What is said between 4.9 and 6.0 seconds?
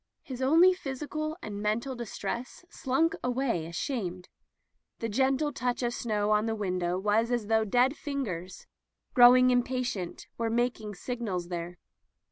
The gende touch of